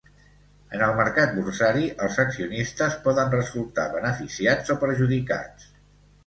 [0.75, 5.71] En el mercat borsari, els accionistes poden resultar beneficiats o perjudicats.